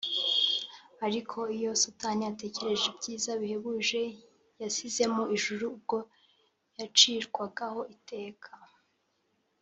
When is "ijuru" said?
5.35-5.63